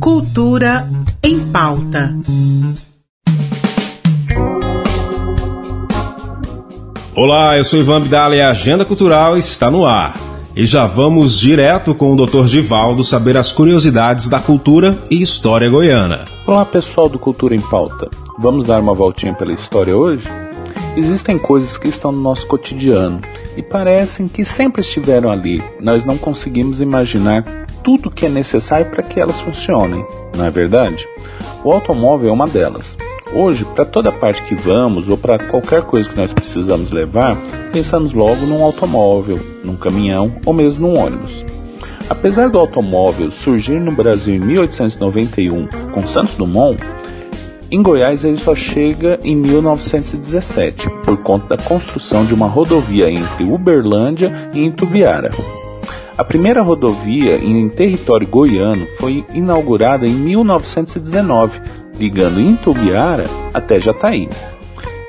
[0.00, 0.88] Cultura
[1.22, 2.16] em pauta.
[7.16, 10.16] Olá, eu sou Ivan Bidala e a Agenda Cultural está no ar.
[10.54, 12.46] E já vamos direto com o Dr.
[12.46, 16.26] Givaldo saber as curiosidades da cultura e história goiana.
[16.46, 18.08] Olá, pessoal do Cultura em Pauta.
[18.38, 20.28] Vamos dar uma voltinha pela história hoje?
[20.96, 23.20] Existem coisas que estão no nosso cotidiano
[23.56, 25.62] e parecem que sempre estiveram ali.
[25.80, 27.44] Nós não conseguimos imaginar
[27.82, 30.04] tudo que é necessário para que elas funcionem,
[30.36, 31.06] não é verdade?
[31.62, 32.96] O automóvel é uma delas.
[33.32, 37.36] Hoje, para toda parte que vamos ou para qualquer coisa que nós precisamos levar,
[37.72, 41.44] pensamos logo num automóvel, num caminhão ou mesmo num ônibus.
[42.08, 46.82] Apesar do automóvel surgir no Brasil em 1891 com Santos Dumont,
[47.74, 53.42] em Goiás ele só chega em 1917, por conta da construção de uma rodovia entre
[53.42, 55.30] Uberlândia e Itubiara.
[56.16, 61.60] A primeira rodovia em território goiano foi inaugurada em 1919,
[61.98, 64.28] ligando Itubiara até Jataí.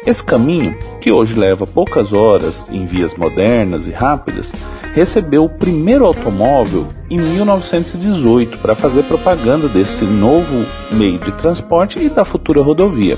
[0.03, 4.51] Esse caminho, que hoje leva poucas horas em vias modernas e rápidas,
[4.95, 12.09] recebeu o primeiro automóvel em 1918 para fazer propaganda desse novo meio de transporte e
[12.09, 13.17] da futura rodovia.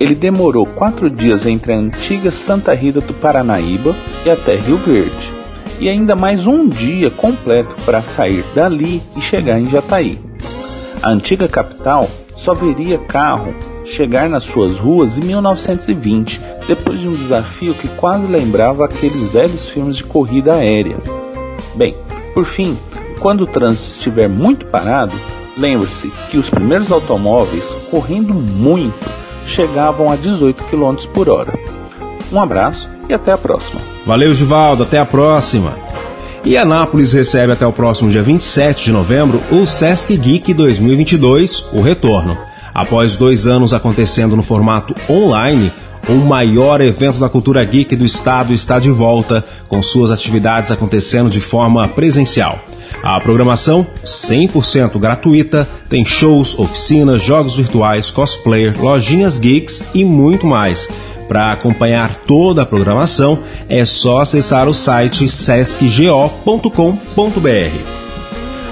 [0.00, 3.94] Ele demorou quatro dias entre a antiga Santa Rita do Paranaíba
[4.26, 5.30] e até Rio Verde,
[5.78, 10.18] e ainda mais um dia completo para sair dali e chegar em Jataí.
[11.00, 13.54] A antiga capital só veria carro
[13.84, 19.68] chegar nas suas ruas em 1920, depois de um desafio que quase lembrava aqueles velhos
[19.68, 20.96] filmes de corrida aérea.
[21.74, 21.94] Bem,
[22.34, 22.78] por fim,
[23.20, 25.12] quando o trânsito estiver muito parado,
[25.56, 29.08] lembre-se que os primeiros automóveis, correndo muito,
[29.46, 31.52] chegavam a 18 km por hora.
[32.32, 33.80] Um abraço e até a próxima.
[34.06, 35.74] Valeu, Givaldo, até a próxima.
[36.44, 41.80] E Anápolis recebe até o próximo dia 27 de novembro o Sesc Geek 2022, o
[41.80, 42.51] retorno.
[42.74, 45.72] Após dois anos acontecendo no formato online,
[46.08, 51.30] o maior evento da cultura geek do estado está de volta, com suas atividades acontecendo
[51.30, 52.58] de forma presencial.
[53.02, 60.88] A programação, 100% gratuita, tem shows, oficinas, jogos virtuais, cosplayer, lojinhas geeks e muito mais.
[61.28, 63.38] Para acompanhar toda a programação,
[63.68, 68.01] é só acessar o site sescgo.com.br.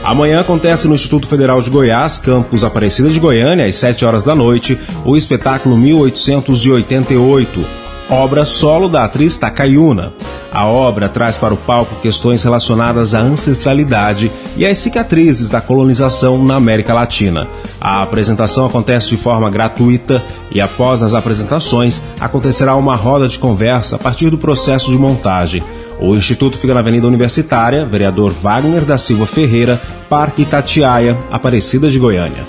[0.03, 4.35] Amanhã acontece no Instituto Federal de Goiás, campus Aparecida de Goiânia, às 7 horas da
[4.35, 7.67] noite, o espetáculo 1888,
[8.09, 10.15] obra solo da atriz Takayuna.
[10.51, 16.43] A obra traz para o palco questões relacionadas à ancestralidade e às cicatrizes da colonização
[16.43, 17.47] na América Latina.
[17.79, 23.97] A apresentação acontece de forma gratuita e, após as apresentações, acontecerá uma roda de conversa
[23.97, 25.63] a partir do processo de montagem.
[26.01, 31.99] O Instituto fica na Avenida Universitária, vereador Wagner da Silva Ferreira, Parque Itatiaia, Aparecida de
[31.99, 32.47] Goiânia.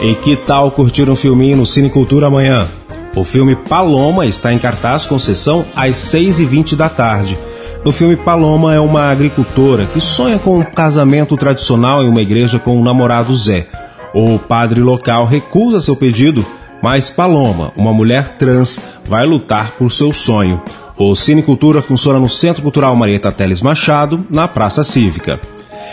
[0.00, 2.66] E que tal curtir um filminho no Cine Cultura amanhã?
[3.14, 7.36] O filme Paloma está em cartaz com sessão às 6h20 da tarde.
[7.84, 12.58] No filme Paloma é uma agricultora que sonha com um casamento tradicional em uma igreja
[12.58, 13.66] com o namorado Zé.
[14.14, 16.44] O padre local recusa seu pedido,
[16.82, 20.62] mas Paloma, uma mulher trans, vai lutar por seu sonho.
[20.98, 25.40] O Cine Cultura funciona no Centro Cultural Marieta Teles Machado, na Praça Cívica.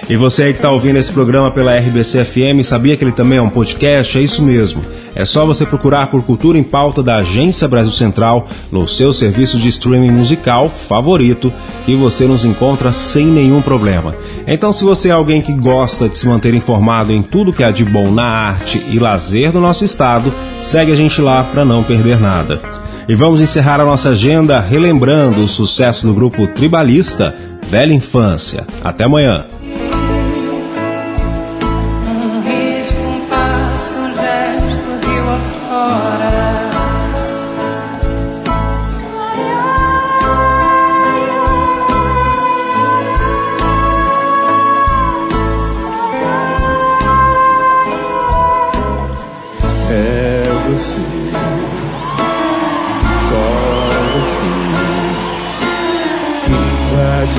[0.09, 3.37] E você aí que está ouvindo esse programa pela RBC FM, sabia que ele também
[3.37, 4.17] é um podcast?
[4.17, 4.83] É isso mesmo.
[5.15, 9.59] É só você procurar por Cultura em Pauta da Agência Brasil Central no seu serviço
[9.59, 11.53] de streaming musical favorito,
[11.85, 14.15] que você nos encontra sem nenhum problema.
[14.47, 17.69] Então, se você é alguém que gosta de se manter informado em tudo que há
[17.69, 21.83] de bom na arte e lazer do nosso estado, segue a gente lá para não
[21.83, 22.84] perder nada.
[23.07, 27.35] E vamos encerrar a nossa agenda relembrando o sucesso do grupo tribalista
[27.69, 28.65] Velha Infância.
[28.83, 29.45] Até amanhã.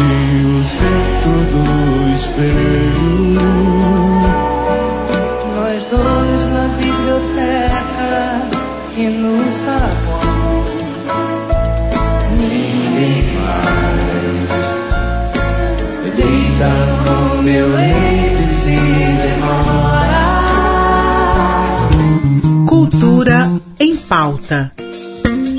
[0.03, 1.65] O centro do
[2.15, 3.41] espelho.
[5.55, 8.13] Nós dois na biblioteca
[8.97, 10.65] e no saguão.
[12.39, 13.77] Ninguém mais
[16.17, 16.71] deita
[17.05, 18.77] no meu leito se
[19.23, 20.27] demora.
[22.67, 23.39] Cultura
[23.79, 24.73] em pauta